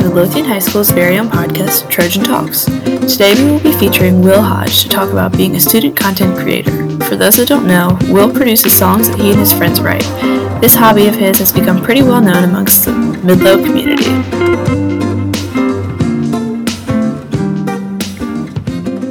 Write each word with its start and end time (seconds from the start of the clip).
to 0.00 0.08
Lothian 0.08 0.46
High 0.46 0.60
School's 0.60 0.90
very 0.90 1.18
own 1.18 1.28
podcast, 1.28 1.90
Trojan 1.90 2.24
Talks. 2.24 2.64
Today 2.64 3.34
we 3.34 3.50
will 3.50 3.60
be 3.60 3.72
featuring 3.72 4.22
Will 4.22 4.40
Hodge 4.40 4.82
to 4.82 4.88
talk 4.88 5.10
about 5.10 5.36
being 5.36 5.56
a 5.56 5.60
student 5.60 5.94
content 5.94 6.38
creator. 6.38 6.70
For 7.04 7.16
those 7.16 7.36
that 7.36 7.48
don't 7.48 7.66
know, 7.66 7.98
Will 8.08 8.32
produces 8.32 8.76
songs 8.76 9.10
that 9.10 9.18
he 9.18 9.30
and 9.30 9.38
his 9.38 9.52
friends 9.52 9.80
write. 9.80 10.04
This 10.62 10.74
hobby 10.74 11.06
of 11.06 11.14
his 11.16 11.38
has 11.38 11.52
become 11.52 11.82
pretty 11.82 12.02
well 12.02 12.22
known 12.22 12.44
amongst 12.44 12.86
the 12.86 12.92
Midlo 12.92 13.62
community. 13.62 14.04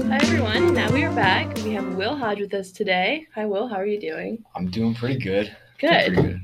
Hi 0.10 0.18
everyone, 0.22 0.74
now 0.74 0.92
we 0.92 1.04
are 1.04 1.14
back. 1.14 1.56
We 1.58 1.74
have 1.74 1.94
Will 1.96 2.16
Hodge 2.16 2.40
with 2.40 2.54
us 2.56 2.72
today. 2.72 3.28
Hi 3.36 3.46
Will, 3.46 3.68
how 3.68 3.76
are 3.76 3.86
you 3.86 4.00
doing? 4.00 4.44
I'm 4.56 4.72
doing 4.72 4.96
pretty 4.96 5.20
good. 5.20 5.56
Good. 5.78 6.14
Pretty 6.16 6.22
good. 6.22 6.42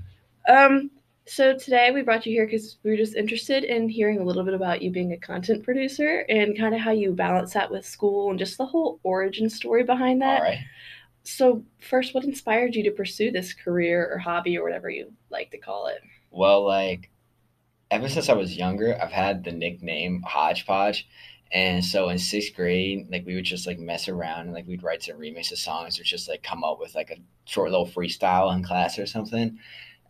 Um, 0.47 0.91
so 1.27 1.57
today 1.57 1.91
we 1.91 2.03
brought 2.03 2.25
you 2.25 2.33
here 2.33 2.45
because 2.45 2.77
we're 2.83 2.97
just 2.97 3.15
interested 3.15 3.63
in 3.63 3.89
hearing 3.89 4.19
a 4.19 4.23
little 4.23 4.43
bit 4.43 4.53
about 4.53 4.81
you 4.81 4.91
being 4.91 5.11
a 5.11 5.17
content 5.17 5.63
producer 5.63 6.25
and 6.29 6.57
kind 6.57 6.75
of 6.75 6.81
how 6.81 6.91
you 6.91 7.13
balance 7.13 7.53
that 7.53 7.71
with 7.71 7.85
school 7.85 8.29
and 8.29 8.37
just 8.37 8.57
the 8.57 8.65
whole 8.65 8.99
origin 9.03 9.49
story 9.49 9.83
behind 9.83 10.21
that. 10.21 10.39
All 10.39 10.45
right. 10.45 10.59
So 11.23 11.63
first, 11.81 12.13
what 12.13 12.23
inspired 12.23 12.75
you 12.75 12.83
to 12.83 12.91
pursue 12.91 13.31
this 13.31 13.53
career 13.53 14.07
or 14.11 14.19
hobby 14.19 14.57
or 14.57 14.63
whatever 14.63 14.89
you 14.89 15.11
like 15.31 15.49
to 15.51 15.57
call 15.57 15.87
it? 15.87 16.01
Well, 16.29 16.63
like 16.63 17.09
ever 17.89 18.07
since 18.07 18.29
I 18.29 18.33
was 18.33 18.55
younger, 18.55 18.95
I've 19.01 19.11
had 19.11 19.43
the 19.43 19.51
nickname 19.51 20.21
Hodgepodge. 20.21 21.07
And 21.51 21.83
so 21.83 22.09
in 22.09 22.19
sixth 22.19 22.53
grade, 22.55 23.07
like 23.09 23.25
we 23.25 23.33
would 23.35 23.45
just 23.45 23.65
like 23.65 23.79
mess 23.79 24.07
around 24.07 24.41
and 24.41 24.53
like 24.53 24.67
we'd 24.67 24.83
write 24.83 25.03
some 25.03 25.17
remixes 25.17 25.53
of 25.53 25.57
songs 25.57 25.99
or 25.99 26.03
just 26.03 26.27
like 26.27 26.43
come 26.43 26.63
up 26.63 26.79
with 26.79 26.93
like 26.93 27.09
a 27.09 27.17
short 27.45 27.71
little 27.71 27.87
freestyle 27.87 28.53
in 28.55 28.63
class 28.63 28.99
or 28.99 29.05
something. 29.05 29.57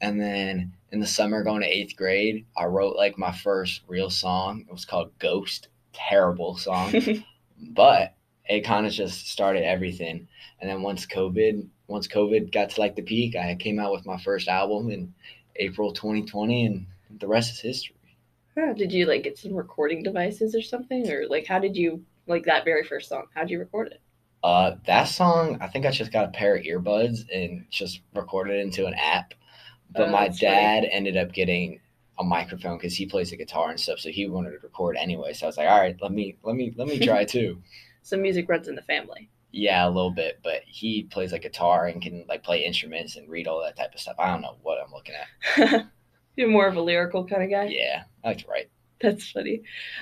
And 0.05 0.21
then 0.21 0.73
in 0.91 0.99
the 0.99 1.07
summer 1.07 1.43
going 1.43 1.63
to 1.63 1.67
eighth 1.67 1.95
grade, 1.95 2.45
I 2.55 2.65
wrote 2.65 2.95
like 2.95 3.17
my 3.17 3.31
first 3.31 3.81
real 3.87 4.11
song. 4.11 4.63
It 4.69 4.71
was 4.71 4.85
called 4.85 5.17
Ghost. 5.17 5.69
Terrible 5.93 6.57
song. 6.57 6.93
but 7.71 8.13
it 8.47 8.61
kind 8.61 8.85
of 8.85 8.91
just 8.91 9.29
started 9.29 9.63
everything. 9.63 10.27
And 10.61 10.69
then 10.69 10.83
once 10.83 11.07
COVID, 11.07 11.67
once 11.87 12.07
COVID 12.07 12.51
got 12.51 12.69
to 12.69 12.79
like 12.79 12.95
the 12.95 13.01
peak, 13.01 13.35
I 13.35 13.55
came 13.55 13.79
out 13.79 13.93
with 13.93 14.05
my 14.05 14.17
first 14.19 14.47
album 14.47 14.91
in 14.91 15.11
April 15.55 15.91
2020 15.91 16.67
and 16.67 16.85
the 17.19 17.27
rest 17.27 17.53
is 17.53 17.59
history. 17.59 17.95
Did 18.77 18.91
you 18.91 19.07
like 19.07 19.23
get 19.23 19.39
some 19.39 19.55
recording 19.55 20.03
devices 20.03 20.53
or 20.53 20.61
something? 20.61 21.09
Or 21.11 21.25
like 21.27 21.47
how 21.47 21.57
did 21.57 21.75
you 21.75 22.05
like 22.27 22.45
that 22.45 22.63
very 22.63 22.83
first 22.83 23.09
song? 23.09 23.25
How'd 23.33 23.49
you 23.49 23.57
record 23.57 23.87
it? 23.87 24.01
Uh, 24.43 24.75
that 24.85 25.05
song, 25.05 25.57
I 25.61 25.67
think 25.67 25.87
I 25.87 25.89
just 25.89 26.11
got 26.11 26.25
a 26.25 26.31
pair 26.31 26.55
of 26.55 26.63
earbuds 26.63 27.25
and 27.33 27.65
just 27.71 28.01
recorded 28.13 28.57
it 28.57 28.61
into 28.61 28.85
an 28.85 28.93
app. 28.93 29.33
But 29.91 30.09
Oh, 30.09 30.11
my 30.11 30.27
dad 30.27 30.85
ended 30.89 31.17
up 31.17 31.31
getting 31.33 31.79
a 32.17 32.23
microphone 32.23 32.77
because 32.77 32.95
he 32.95 33.05
plays 33.05 33.31
the 33.31 33.37
guitar 33.37 33.69
and 33.69 33.79
stuff, 33.79 33.99
so 33.99 34.09
he 34.09 34.27
wanted 34.27 34.51
to 34.51 34.59
record 34.59 34.97
anyway. 34.97 35.33
So 35.33 35.45
I 35.45 35.47
was 35.47 35.57
like, 35.57 35.67
all 35.69 35.79
right, 35.79 35.95
let 36.01 36.11
me 36.11 36.37
let 36.43 36.55
me 36.55 36.73
let 36.77 36.87
me 36.87 36.99
try 36.99 37.23
too. 37.25 37.61
Some 38.03 38.21
music 38.21 38.47
runs 38.49 38.67
in 38.67 38.75
the 38.75 38.81
family. 38.83 39.29
Yeah, 39.51 39.87
a 39.87 39.89
little 39.89 40.11
bit, 40.11 40.39
but 40.43 40.61
he 40.65 41.03
plays 41.03 41.31
like 41.31 41.43
guitar 41.43 41.87
and 41.87 42.01
can 42.01 42.25
like 42.27 42.43
play 42.43 42.65
instruments 42.65 43.15
and 43.15 43.29
read 43.29 43.47
all 43.47 43.61
that 43.63 43.77
type 43.77 43.93
of 43.93 43.99
stuff. 43.99 44.15
I 44.19 44.31
don't 44.31 44.41
know 44.41 44.57
what 44.61 44.79
I'm 44.83 44.91
looking 44.91 45.15
at. 45.15 45.87
You're 46.35 46.49
more 46.49 46.67
of 46.67 46.75
a 46.75 46.81
lyrical 46.81 47.25
kind 47.25 47.43
of 47.43 47.49
guy. 47.49 47.65
Yeah, 47.71 48.03
I 48.23 48.27
like 48.29 48.39
to 48.39 48.47
write. 48.47 48.69
That's 48.99 49.31
funny. 49.31 49.61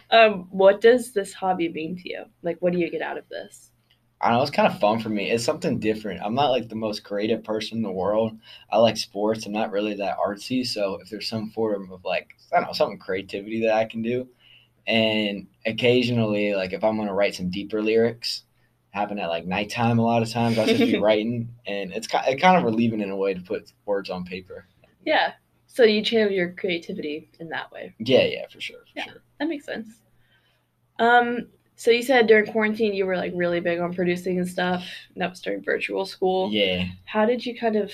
Um, 0.10 0.48
what 0.50 0.82
does 0.82 1.14
this 1.14 1.34
hobby 1.34 1.70
mean 1.70 1.96
to 1.98 2.10
you? 2.10 2.26
Like, 2.42 2.58
what 2.62 2.74
do 2.74 2.80
you 2.80 2.90
get 2.90 3.02
out 3.04 3.18
of 3.18 3.30
this? 3.30 3.72
I 4.24 4.30
don't 4.30 4.38
know. 4.38 4.42
It's 4.44 4.52
kind 4.52 4.72
of 4.72 4.80
fun 4.80 5.02
for 5.02 5.10
me. 5.10 5.30
It's 5.30 5.44
something 5.44 5.80
different. 5.80 6.22
I'm 6.24 6.36
not 6.36 6.52
like 6.52 6.70
the 6.70 6.76
most 6.76 7.04
creative 7.04 7.44
person 7.44 7.78
in 7.78 7.84
the 7.84 7.92
world. 7.92 8.40
I 8.72 8.78
like 8.78 8.98
sports. 8.98 9.46
I'm 9.46 9.52
not 9.52 9.72
really 9.72 9.96
that 9.96 10.18
artsy. 10.18 10.66
So 10.66 10.96
if 11.02 11.10
there's 11.10 11.28
some 11.28 11.50
form 11.52 11.92
of 11.92 12.06
like, 12.06 12.30
I 12.54 12.58
don't 12.58 12.68
know, 12.68 12.74
something 12.74 13.00
creativity 13.00 13.62
that 13.64 13.76
I 13.76 13.86
can 13.86 14.02
do, 14.02 14.30
and 14.88 15.48
occasionally, 15.66 16.56
like 16.56 16.74
if 16.74 16.84
I'm 16.84 16.98
gonna 16.98 17.14
write 17.14 17.36
some 17.36 17.52
deeper 17.52 17.82
lyrics, 17.82 18.44
happen 18.92 19.20
at 19.20 19.30
like 19.30 19.46
nighttime 19.46 20.00
a 20.00 20.04
lot 20.04 20.24
of 20.24 20.30
times. 20.32 20.60
I'll 20.60 20.68
just 20.68 20.86
be 20.86 20.96
writing, 21.00 21.50
and 21.68 21.94
it's 21.94 22.08
kind, 22.08 22.28
it 22.28 22.42
kind 22.42 22.58
of 22.58 22.64
relieving 22.64 23.02
in 23.02 23.10
a 23.12 23.18
way 23.18 23.34
to 23.34 23.42
put 23.42 23.72
words 23.86 24.10
on 24.10 24.26
paper. 24.26 24.68
Yeah. 25.06 25.34
So 25.68 25.84
you 25.84 26.04
channel 26.04 26.32
your 26.32 26.52
creativity 26.54 27.30
in 27.40 27.50
that 27.50 27.72
way. 27.72 27.94
Yeah, 28.00 28.26
yeah, 28.26 28.48
for 28.48 28.62
sure, 28.62 28.80
for 28.94 29.00
Yeah. 29.00 29.06
sure. 29.06 29.24
That 29.40 29.48
makes 29.50 29.66
sense. 29.66 29.88
Um, 31.00 31.48
so 31.76 31.92
you 31.92 32.02
said 32.04 32.28
during 32.28 32.52
quarantine 32.52 32.94
you 32.94 33.06
were 33.06 33.18
like 33.18 33.32
really 33.36 33.60
big 33.60 33.80
on 33.80 33.94
producing 33.94 34.38
and 34.40 34.48
stuff. 34.48 34.86
And 35.14 35.22
that 35.22 35.30
was 35.32 35.42
during 35.42 35.62
virtual 35.64 36.06
school. 36.06 36.50
Yeah. 36.52 36.86
How 37.06 37.26
did 37.26 37.46
you 37.46 37.58
kind 37.58 37.76
of, 37.76 37.92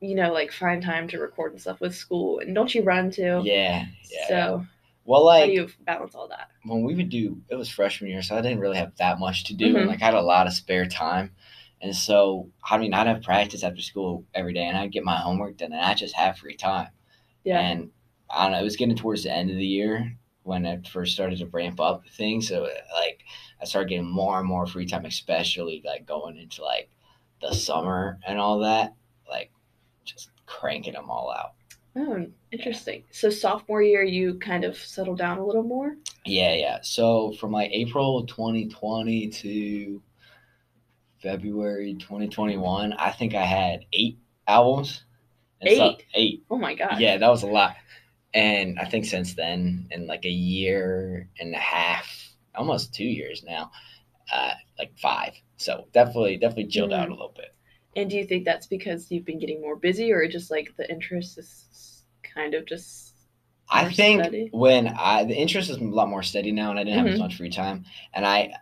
you 0.00 0.14
know, 0.14 0.32
like 0.32 0.52
find 0.52 0.82
time 0.82 1.08
to 1.08 1.18
record 1.18 1.52
and 1.52 1.60
stuff 1.60 1.80
with 1.80 1.94
school? 1.94 2.38
And 2.40 2.54
don't 2.54 2.74
you 2.74 2.82
run 2.82 3.10
too? 3.10 3.42
Yeah, 3.44 3.86
yeah. 4.10 4.28
So 4.28 4.66
Well, 5.04 5.20
how 5.22 5.26
like 5.26 5.46
do 5.46 5.52
you 5.52 5.68
balance 5.84 6.14
all 6.14 6.28
that? 6.28 6.48
when 6.64 6.82
we 6.84 6.94
would 6.94 7.08
do 7.10 7.40
it 7.48 7.56
was 7.56 7.68
freshman 7.68 8.10
year, 8.10 8.22
so 8.22 8.36
I 8.36 8.40
didn't 8.40 8.60
really 8.60 8.76
have 8.78 8.96
that 8.96 9.18
much 9.18 9.44
to 9.44 9.54
do, 9.54 9.72
Mhm. 9.74 9.80
and 9.80 9.88
like 9.88 10.02
I 10.02 10.06
had 10.06 10.14
a 10.14 10.20
lot 10.22 10.46
of 10.46 10.52
spare 10.52 10.86
time, 10.86 11.32
and 11.82 11.94
so 11.94 12.48
I 12.64 12.78
mean 12.78 12.94
I'd 12.94 13.06
have 13.06 13.22
practice 13.22 13.64
after 13.64 13.82
school 13.82 14.24
every 14.34 14.52
day, 14.52 14.64
and 14.66 14.76
I'd 14.76 14.92
get 14.92 15.04
my 15.04 15.16
homework 15.16 15.56
done, 15.56 15.72
and 15.72 15.82
I 15.84 15.94
just 15.94 16.14
have 16.14 16.38
free 16.38 16.56
time. 16.56 16.88
Yeah. 17.44 17.60
And 17.60 17.90
I 18.28 18.44
don't 18.44 18.52
know, 18.52 18.60
it 18.60 18.64
was 18.64 18.76
getting 18.76 18.94
towards 18.96 19.24
the 19.24 19.32
end 19.32 19.50
of 19.50 19.56
the 19.56 19.66
year 19.66 20.16
when 20.50 20.66
I 20.66 20.80
first 20.90 21.14
started 21.14 21.38
to 21.38 21.46
ramp 21.46 21.78
up 21.80 22.02
things, 22.08 22.48
so 22.48 22.62
like 22.94 23.22
I 23.62 23.64
started 23.64 23.88
getting 23.88 24.10
more 24.10 24.38
and 24.40 24.48
more 24.48 24.66
free 24.66 24.84
time, 24.84 25.04
especially 25.04 25.80
like 25.86 26.06
going 26.06 26.36
into 26.36 26.64
like 26.64 26.90
the 27.40 27.54
summer 27.54 28.18
and 28.26 28.36
all 28.38 28.58
that, 28.58 28.94
like 29.30 29.52
just 30.04 30.30
cranking 30.46 30.94
them 30.94 31.08
all 31.08 31.32
out. 31.32 31.52
Oh, 31.96 32.26
interesting. 32.50 33.04
So 33.12 33.30
sophomore 33.30 33.82
year 33.82 34.02
you 34.02 34.34
kind 34.40 34.64
of 34.64 34.76
settled 34.76 35.18
down 35.18 35.38
a 35.38 35.46
little 35.46 35.62
more. 35.62 35.96
Yeah, 36.24 36.54
yeah. 36.54 36.78
So 36.82 37.32
from 37.40 37.52
like 37.52 37.70
April 37.72 38.26
2020 38.26 39.28
to 39.28 40.02
February 41.22 41.94
2021, 41.94 42.92
I 42.94 43.10
think 43.10 43.34
I 43.34 43.44
had 43.44 43.84
eight 43.92 44.18
albums. 44.48 45.04
And 45.60 45.76
so- 45.76 45.84
Eight? 45.90 46.04
eight. 46.14 46.44
Oh 46.50 46.58
my 46.58 46.74
god. 46.74 46.98
Yeah, 46.98 47.18
that 47.18 47.28
was 47.28 47.42
a 47.42 47.46
lot. 47.46 47.76
And 48.34 48.78
I 48.78 48.84
think 48.84 49.04
since 49.06 49.34
then, 49.34 49.88
in 49.90 50.06
like 50.06 50.24
a 50.24 50.30
year 50.30 51.28
and 51.40 51.54
a 51.54 51.58
half, 51.58 52.06
almost 52.54 52.94
two 52.94 53.04
years 53.04 53.42
now, 53.44 53.70
uh, 54.32 54.52
like 54.78 54.98
five. 54.98 55.34
So 55.56 55.88
definitely, 55.92 56.36
definitely 56.38 56.68
chilled 56.68 56.92
out 56.92 57.08
a 57.08 57.12
little 57.12 57.34
bit. 57.36 57.54
And 57.96 58.08
do 58.10 58.16
you 58.16 58.24
think 58.24 58.44
that's 58.44 58.66
because 58.66 59.10
you've 59.10 59.24
been 59.24 59.38
getting 59.38 59.60
more 59.60 59.76
busy, 59.76 60.12
or 60.12 60.26
just 60.28 60.50
like 60.50 60.74
the 60.76 60.90
interest 60.90 61.38
is 61.38 62.04
kind 62.22 62.54
of 62.54 62.66
just? 62.66 63.14
I 63.68 63.84
think 63.92 64.28
steady? 64.28 64.50
when 64.50 64.88
I 64.88 65.24
the 65.24 65.34
interest 65.34 65.70
is 65.70 65.76
a 65.76 65.84
lot 65.84 66.08
more 66.08 66.22
steady 66.22 66.50
now, 66.52 66.70
and 66.70 66.78
I 66.78 66.84
didn't 66.84 66.98
have 66.98 67.08
as 67.08 67.16
Mhm. 67.16 67.20
much 67.20 67.36
free 67.36 67.50
time, 67.50 67.84
and 68.12 68.26
I 68.26 68.52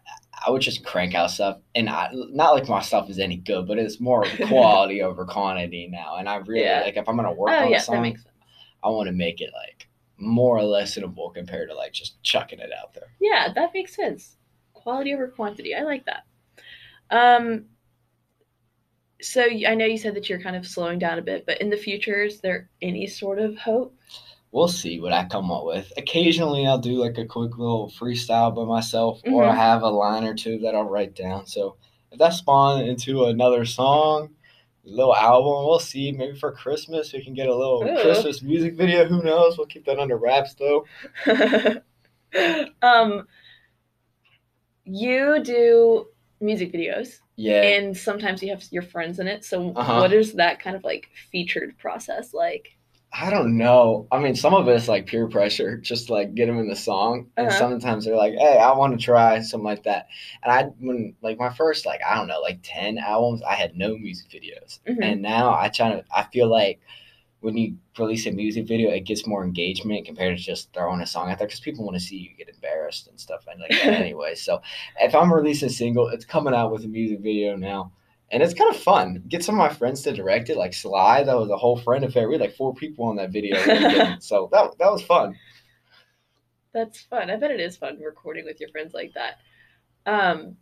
I 0.46 0.50
would 0.50 0.60
just 0.62 0.84
crank 0.84 1.14
out 1.14 1.30
stuff, 1.30 1.58
and 1.74 1.88
I 1.88 2.10
not 2.12 2.54
like 2.54 2.68
my 2.68 2.82
stuff 2.82 3.08
is 3.08 3.18
any 3.18 3.36
good, 3.38 3.66
but 3.66 3.78
it's 3.78 4.00
more 4.00 4.36
quality 4.40 5.02
over 5.02 5.24
quantity 5.24 5.88
now, 5.90 6.16
and 6.16 6.28
I 6.28 6.36
really 6.36 6.62
Yeah. 6.62 6.78
like 6.78 6.96
if 6.96 7.08
I'm 7.08 7.16
gonna 7.16 7.32
work 7.32 7.60
Oh 7.60 7.62
on 7.62 7.72
yeah, 7.72 7.82
a 7.82 8.14
song, 8.82 8.84
that 8.84 8.84
makes 8.84 8.84
sense. 8.84 8.84
I 8.84 8.88
want 8.88 9.06
to 9.06 9.12
make 9.12 9.40
it 9.40 9.50
like 9.54 9.88
more 10.18 10.58
listenable 10.58 11.34
compared 11.34 11.68
to 11.70 11.74
like 11.74 11.92
just 11.92 12.22
chucking 12.22 12.58
it 12.58 12.70
out 12.72 12.94
there. 12.94 13.08
Yeah, 13.20 13.52
that 13.54 13.70
makes 13.74 13.94
sense. 13.94 14.36
Quality 14.72 15.14
over 15.14 15.28
quantity. 15.28 15.74
I 15.74 15.82
like 15.82 16.04
that. 16.06 16.24
Um. 17.10 17.66
So 19.20 19.42
I 19.42 19.74
know 19.74 19.84
you 19.84 19.98
said 19.98 20.14
that 20.14 20.28
you're 20.28 20.40
kind 20.40 20.54
of 20.54 20.66
slowing 20.66 21.00
down 21.00 21.18
a 21.18 21.22
bit, 21.22 21.44
but 21.44 21.60
in 21.60 21.70
the 21.70 21.76
future, 21.76 22.22
is 22.22 22.40
there 22.40 22.70
any 22.82 23.08
sort 23.08 23.40
of 23.40 23.58
hope? 23.58 23.96
We'll 24.52 24.68
see 24.68 25.00
what 25.00 25.12
I 25.12 25.26
come 25.26 25.50
up 25.50 25.64
with. 25.64 25.92
Occasionally, 25.96 26.66
I'll 26.66 26.78
do 26.78 26.94
like 26.94 27.18
a 27.18 27.26
quick 27.26 27.58
little 27.58 27.90
freestyle 27.90 28.54
by 28.54 28.64
myself, 28.64 29.20
or 29.26 29.44
I 29.44 29.54
have 29.54 29.82
a 29.82 29.88
line 29.88 30.24
or 30.24 30.34
two 30.34 30.58
that 30.60 30.74
I'll 30.74 30.84
write 30.88 31.14
down. 31.14 31.46
So 31.46 31.76
if 32.12 32.18
that 32.18 32.32
spawns 32.32 32.88
into 32.88 33.24
another 33.24 33.64
song, 33.64 34.30
little 34.90 35.14
album, 35.14 35.66
we'll 35.66 35.78
see. 35.78 36.12
Maybe 36.12 36.36
for 36.38 36.52
Christmas 36.52 37.12
we 37.12 37.22
can 37.24 37.34
get 37.34 37.48
a 37.48 37.54
little 37.54 37.82
Ooh. 37.86 38.02
Christmas 38.02 38.42
music 38.42 38.74
video. 38.76 39.04
Who 39.06 39.22
knows? 39.22 39.56
We'll 39.58 39.66
keep 39.66 39.84
that 39.86 39.98
under 39.98 40.16
wraps 40.16 40.54
though. 40.54 40.84
um. 42.82 43.26
You 44.90 45.42
do 45.42 46.06
music 46.40 46.72
videos, 46.72 47.18
Yeah. 47.36 47.60
and 47.62 47.94
sometimes 47.96 48.42
you 48.42 48.48
have 48.50 48.64
your 48.70 48.82
friends 48.82 49.18
in 49.18 49.26
it. 49.28 49.44
So, 49.44 49.72
Uh-huh. 49.76 50.00
what 50.00 50.12
is 50.14 50.32
that 50.34 50.60
kind 50.60 50.74
of 50.76 50.82
like 50.84 51.10
featured 51.30 51.76
process 51.78 52.32
like? 52.32 52.77
I 53.12 53.30
don't 53.30 53.56
know. 53.56 54.06
I 54.12 54.18
mean, 54.18 54.34
some 54.34 54.54
of 54.54 54.68
it's 54.68 54.86
like 54.86 55.06
peer 55.06 55.26
pressure, 55.28 55.78
just 55.78 56.10
like 56.10 56.34
get 56.34 56.46
them 56.46 56.58
in 56.58 56.68
the 56.68 56.76
song, 56.76 57.30
and 57.38 57.48
Uh-huh. 57.48 57.56
sometimes 57.58 58.04
they're 58.04 58.16
like, 58.16 58.34
"Hey, 58.34 58.58
I 58.58 58.72
want 58.76 58.98
to 58.98 59.02
try 59.04 59.40
something 59.40 59.64
like 59.64 59.82
that." 59.84 60.08
And 60.42 60.52
I, 60.52 60.64
when 60.78 61.14
like 61.22 61.38
my 61.38 61.48
first 61.48 61.86
like 61.86 62.00
I 62.06 62.16
don't 62.16 62.28
know, 62.28 62.40
like 62.40 62.60
ten 62.62 62.98
albums, 62.98 63.42
I 63.42 63.54
had 63.54 63.76
no 63.76 63.96
music 63.96 64.28
videos, 64.30 64.80
Mhm. 64.86 65.02
and 65.02 65.22
now 65.22 65.56
I 65.58 65.68
try 65.70 65.90
to. 65.90 66.04
I 66.14 66.24
feel 66.24 66.48
like 66.48 66.80
when 67.40 67.56
you 67.56 67.76
release 67.98 68.26
a 68.26 68.32
music 68.32 68.66
video, 68.66 68.90
it 68.90 69.00
gets 69.06 69.26
more 69.26 69.44
engagement 69.44 70.06
compared 70.06 70.36
to 70.38 70.42
just 70.42 70.72
throwing 70.74 71.00
a 71.02 71.06
song 71.06 71.30
out 71.30 71.38
there 71.38 71.46
because 71.48 71.60
people 71.60 71.84
want 71.84 71.96
to 71.96 72.00
see 72.00 72.16
you 72.16 72.30
get 72.36 72.48
embarrassed 72.54 73.08
and 73.08 73.20
stuff 73.20 73.46
and 73.48 73.60
like 73.60 73.72
anyway. 73.84 74.34
So 74.34 74.62
if 75.00 75.14
I'm 75.14 75.32
releasing 75.32 75.68
a 75.68 75.72
single, 75.72 76.08
it's 76.08 76.24
coming 76.26 76.54
out 76.54 76.72
with 76.72 76.84
a 76.84 76.88
music 76.88 77.20
video 77.20 77.56
now. 77.56 77.92
And 78.30 78.42
it's 78.42 78.52
kind 78.54 78.74
of 78.74 78.80
fun. 78.80 79.22
Get 79.28 79.42
some 79.42 79.54
of 79.54 79.58
my 79.58 79.74
friends 79.74 80.02
to 80.02 80.12
direct 80.12 80.50
it, 80.50 80.56
like 80.58 80.74
Sly. 80.74 81.24
That 81.24 81.36
was 81.38 81.48
a 81.50 81.56
whole 81.56 81.78
friend 81.78 82.04
affair. 82.04 82.28
We 82.28 82.34
had 82.34 82.42
like 82.42 82.56
four 82.56 82.74
people 82.74 83.06
on 83.06 83.16
that 83.16 83.30
video. 83.30 83.56
so 84.20 84.48
that 84.52 84.72
that 84.78 84.92
was 84.92 85.02
fun. 85.02 85.34
That's 86.74 87.00
fun. 87.00 87.30
I 87.30 87.36
bet 87.36 87.50
it 87.50 87.60
is 87.60 87.76
fun 87.76 87.98
recording 88.04 88.44
with 88.44 88.60
your 88.60 88.68
friends 88.68 88.92
like 88.92 89.14
that. 89.14 89.38
Um, 90.04 90.56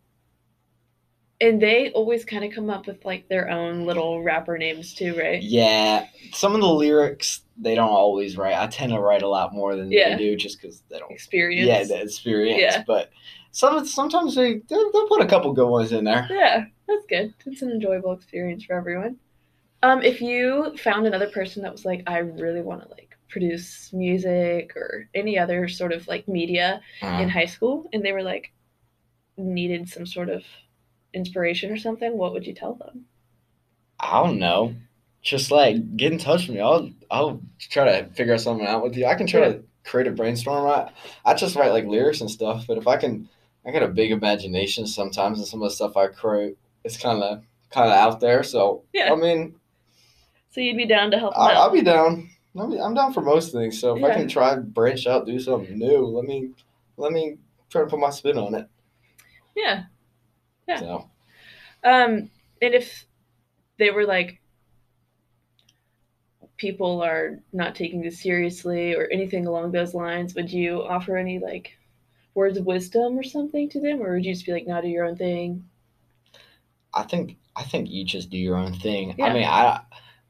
and 1.40 1.60
they 1.60 1.90
always 1.90 2.24
kind 2.24 2.44
of 2.44 2.52
come 2.52 2.70
up 2.70 2.86
with 2.86 3.04
like 3.04 3.28
their 3.28 3.50
own 3.50 3.84
little 3.84 4.22
rapper 4.22 4.56
names 4.56 4.94
too, 4.94 5.14
right? 5.18 5.42
Yeah, 5.42 6.06
some 6.32 6.54
of 6.54 6.60
the 6.60 6.68
lyrics 6.68 7.42
they 7.58 7.74
don't 7.74 7.90
always 7.90 8.36
write. 8.36 8.54
I 8.56 8.66
tend 8.68 8.92
to 8.92 9.00
write 9.00 9.22
a 9.22 9.28
lot 9.28 9.52
more 9.52 9.76
than 9.76 9.90
Yeah. 9.90 10.16
they 10.16 10.22
do, 10.22 10.36
just 10.36 10.60
because 10.60 10.82
they 10.90 10.98
don't. 10.98 11.10
Experience. 11.10 11.66
Yeah, 11.66 11.84
the 11.84 12.02
experience. 12.02 12.60
Yeah. 12.60 12.84
But 12.86 13.10
some 13.56 13.86
sometimes 13.86 14.34
they 14.34 14.58
they'll, 14.68 14.92
they'll 14.92 15.08
put 15.08 15.22
a 15.22 15.26
couple 15.26 15.52
good 15.52 15.68
ones 15.68 15.92
in 15.92 16.04
there. 16.04 16.28
Yeah, 16.28 16.66
that's 16.86 17.06
good. 17.06 17.34
It's 17.46 17.62
an 17.62 17.70
enjoyable 17.70 18.12
experience 18.12 18.64
for 18.64 18.74
everyone. 18.76 19.18
Um, 19.82 20.02
if 20.02 20.20
you 20.20 20.76
found 20.78 21.06
another 21.06 21.28
person 21.30 21.62
that 21.62 21.72
was 21.72 21.84
like, 21.84 22.02
I 22.06 22.18
really 22.18 22.62
want 22.62 22.82
to 22.82 22.88
like 22.90 23.16
produce 23.28 23.92
music 23.92 24.76
or 24.76 25.08
any 25.14 25.38
other 25.38 25.68
sort 25.68 25.92
of 25.92 26.06
like 26.08 26.28
media 26.28 26.80
in 27.16 27.28
Uh, 27.28 27.30
high 27.30 27.46
school, 27.46 27.88
and 27.92 28.04
they 28.04 28.12
were 28.12 28.22
like 28.22 28.52
needed 29.38 29.88
some 29.88 30.06
sort 30.06 30.30
of 30.30 30.44
inspiration 31.14 31.72
or 31.72 31.78
something, 31.78 32.16
what 32.18 32.32
would 32.34 32.46
you 32.46 32.54
tell 32.54 32.74
them? 32.74 33.06
I 33.98 34.22
don't 34.22 34.38
know. 34.38 34.74
Just 35.22 35.50
like 35.50 35.96
get 35.96 36.12
in 36.12 36.18
touch 36.18 36.46
with 36.46 36.56
me. 36.56 36.62
I'll 36.62 36.90
I'll 37.10 37.42
try 37.58 37.84
to 38.00 38.08
figure 38.14 38.38
something 38.38 38.66
out 38.66 38.82
with 38.82 38.96
you. 38.96 39.06
I 39.06 39.14
can 39.16 39.26
try 39.26 39.40
to 39.40 39.64
create 39.84 40.06
a 40.06 40.12
brainstorm. 40.12 40.66
I 40.66 40.92
I 41.24 41.34
just 41.34 41.56
write 41.56 41.72
like 41.72 41.84
lyrics 41.86 42.20
and 42.20 42.30
stuff. 42.30 42.66
But 42.66 42.78
if 42.78 42.86
I 42.86 42.96
can, 42.96 43.28
I 43.66 43.72
got 43.72 43.82
a 43.82 43.88
big 43.88 44.12
imagination 44.12 44.86
sometimes, 44.86 45.38
and 45.38 45.46
some 45.48 45.62
of 45.62 45.68
the 45.70 45.74
stuff 45.74 45.96
I 45.96 46.06
create 46.08 46.56
is 46.84 46.96
kind 46.96 47.22
of 47.22 47.42
kind 47.70 47.88
of 47.90 47.96
out 47.96 48.20
there. 48.20 48.42
So 48.42 48.84
Yeah. 48.92 49.12
I 49.12 49.16
mean, 49.16 49.56
So 50.50 50.60
you'd 50.60 50.76
be 50.76 50.86
down 50.86 51.10
to 51.10 51.18
help 51.18 51.36
I, 51.36 51.52
I'll 51.54 51.70
be 51.70 51.82
down. 51.82 52.30
I'll 52.56 52.70
be, 52.70 52.80
I'm 52.80 52.94
down 52.94 53.12
for 53.12 53.20
most 53.20 53.52
things. 53.52 53.78
So 53.80 53.96
if 53.96 54.04
I 54.04 54.14
can 54.14 54.28
try 54.28 54.56
branch 54.56 55.06
out, 55.06 55.26
do 55.26 55.38
something 55.38 55.78
new, 55.78 55.98
let 56.06 56.24
me 56.24 56.50
let 56.96 57.12
me 57.12 57.38
try 57.68 57.82
to 57.82 57.88
put 57.88 57.98
my 57.98 58.10
spin 58.10 58.38
on 58.38 58.54
it. 58.54 58.68
Yeah. 59.54 59.84
Yeah. 60.68 60.78
So 60.80 61.10
Um, 61.84 62.30
and 62.62 62.74
if 62.74 63.04
they 63.78 63.90
were 63.90 64.04
like, 64.06 64.40
people 66.56 67.02
are 67.02 67.40
not 67.52 67.74
taking 67.74 68.00
this 68.00 68.22
seriously 68.22 68.94
or 68.94 69.06
anything 69.12 69.46
along 69.46 69.72
those 69.72 69.94
lines, 69.94 70.34
would 70.34 70.50
you 70.50 70.82
offer 70.82 71.16
any 71.16 71.38
like 71.38 71.76
words 72.36 72.56
of 72.58 72.66
wisdom 72.66 73.18
or 73.18 73.22
something 73.24 73.68
to 73.70 73.80
them, 73.80 74.00
or 74.00 74.14
would 74.14 74.24
you 74.24 74.34
just 74.34 74.46
be 74.46 74.52
like, 74.52 74.66
"No, 74.66 74.80
do 74.80 74.88
your 74.88 75.04
own 75.06 75.16
thing"? 75.16 75.64
I 76.94 77.02
think 77.02 77.36
I 77.56 77.62
think 77.64 77.90
you 77.90 78.04
just 78.04 78.30
do 78.30 78.38
your 78.38 78.56
own 78.56 78.72
thing. 78.74 79.14
Yeah. 79.18 79.26
I 79.26 79.32
mean, 79.32 79.44
I 79.44 79.80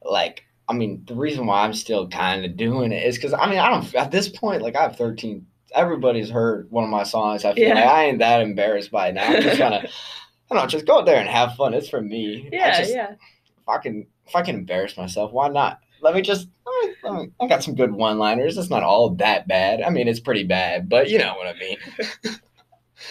like. 0.02 0.44
I 0.68 0.72
mean, 0.72 1.04
the 1.06 1.14
reason 1.14 1.46
why 1.46 1.62
I'm 1.62 1.74
still 1.74 2.08
kind 2.08 2.44
of 2.44 2.56
doing 2.56 2.90
it 2.90 3.04
is 3.06 3.16
because 3.16 3.32
I 3.32 3.48
mean, 3.48 3.58
I 3.58 3.70
don't. 3.70 3.94
At 3.94 4.10
this 4.10 4.28
point, 4.28 4.62
like 4.62 4.76
I 4.76 4.82
have 4.82 4.96
13. 4.96 5.46
Everybody's 5.74 6.30
heard 6.30 6.70
one 6.70 6.84
of 6.84 6.90
my 6.90 7.02
songs. 7.02 7.44
I 7.44 7.54
feel 7.54 7.68
Yeah. 7.68 7.74
like 7.74 7.84
I 7.84 8.04
ain't 8.06 8.18
that 8.20 8.40
embarrassed 8.40 8.90
by 8.90 9.08
it 9.08 9.14
now. 9.14 9.24
I'm 9.26 9.42
just 9.42 9.58
trying 9.58 9.82
to. 9.82 9.88
I 9.88 10.54
don't 10.54 10.62
know. 10.62 10.66
Just 10.68 10.86
go 10.86 10.98
out 10.98 11.06
there 11.06 11.18
and 11.20 11.28
have 11.28 11.56
fun. 11.56 11.74
It's 11.74 11.88
for 11.88 12.00
me. 12.00 12.48
I 12.52 12.56
Yeah, 12.56 12.78
just, 12.78 12.94
yeah, 12.94 13.12
If 13.12 13.68
I 13.68 13.78
can, 13.78 14.06
if 14.26 14.34
I 14.36 14.42
can 14.42 14.54
embarrass 14.54 14.96
myself, 14.96 15.32
why 15.32 15.48
not? 15.48 15.80
Let 16.02 16.14
me 16.14 16.22
just. 16.22 16.48
Let 16.66 16.88
me, 16.88 16.94
let 17.04 17.14
me, 17.14 17.30
I 17.40 17.46
got 17.46 17.62
some 17.62 17.74
good 17.74 17.92
one-liners. 17.92 18.58
It's 18.58 18.70
not 18.70 18.82
all 18.82 19.10
that 19.16 19.48
bad. 19.48 19.82
I 19.82 19.90
mean, 19.90 20.08
it's 20.08 20.20
pretty 20.20 20.44
bad, 20.44 20.88
but 20.88 21.08
you 21.08 21.18
know 21.18 21.34
what 21.36 21.46
I 21.46 21.58
mean. 21.58 21.78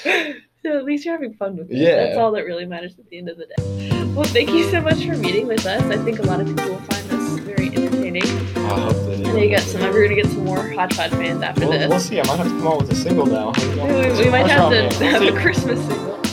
so 0.64 0.78
at 0.78 0.84
least 0.86 1.06
you're 1.06 1.14
having 1.16 1.34
fun 1.34 1.58
with 1.58 1.72
it. 1.72 1.78
Yeah. 1.78 1.96
That's 1.96 2.18
all 2.18 2.32
that 2.34 2.44
really 2.46 2.66
matters 2.66 2.96
at 3.00 3.08
the 3.10 3.18
end 3.18 3.30
of 3.30 3.38
the 3.38 3.46
day. 3.46 4.04
Well, 4.14 4.24
thank 4.26 4.50
you 4.52 4.70
so 4.70 4.82
much 4.82 5.06
for 5.06 5.16
meeting 5.18 5.48
with 5.48 5.66
us. 5.66 5.82
I 5.84 5.98
think 5.98 6.20
a 6.20 6.24
lot 6.24 6.40
of 6.42 6.48
people 6.48 6.66
will 6.70 6.80
find 6.80 7.10
this 7.10 7.40
very 7.40 7.68
entertaining. 7.68 8.24
I 8.24 8.80
hope 8.80 8.94
that 8.96 9.20
I 9.20 9.22
know 9.22 9.36
you 9.38 9.50
got 9.50 9.60
some. 9.62 9.82
We're 9.82 10.04
gonna 10.08 10.22
get 10.22 10.28
some 10.28 10.46
more 10.46 10.58
Hot 10.70 10.94
Hodgepodge 10.94 11.12
fans 11.12 11.42
after 11.44 11.62
We'll, 11.62 11.72
this. 11.72 11.90
we'll 11.90 12.00
see. 12.00 12.20
I 12.20 12.24
might 12.28 12.38
have 12.38 12.48
to 12.48 12.54
come 12.54 12.68
out 12.68 12.82
with 12.82 12.92
a 12.92 12.96
single 12.96 13.26
now. 13.26 13.52
we, 13.58 14.24
we 14.24 14.30
might 14.30 14.48
have 14.48 14.70
to 14.72 15.06
have 15.06 15.22
a 15.24 15.32
Christmas 15.40 15.80
single. 15.86 16.25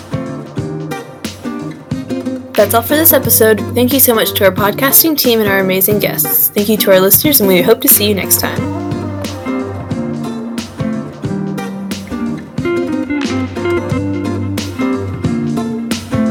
That's 2.55 2.75
all 2.75 2.83
for 2.83 2.97
this 2.97 3.13
episode. 3.13 3.61
Thank 3.75 3.93
you 3.93 4.01
so 4.01 4.15
much 4.15 4.33
to 4.35 4.45
our 4.45 4.53
podcasting 4.53 5.17
team 5.17 5.41
and 5.41 5.49
our 5.49 5.61
amazing 5.61 5.99
guests. 6.01 6.51
Thank 6.51 6.69
you 6.69 6.77
to 6.79 6.93
our 6.93 7.01
listeners, 7.01 7.41
and 7.41 7.49
we 7.49 7.63
hope 7.63 7.81
to 7.81 7.89
see 7.89 8.09
you 8.09 8.15
next 8.15 8.41
time. 8.41 8.72